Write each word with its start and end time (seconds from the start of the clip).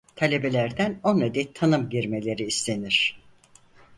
Talebelerden 0.15 0.99
on 1.03 1.21
adet 1.21 1.55
tanım 1.55 1.89
girmeleri 1.89 2.43
istenir. 2.43 3.17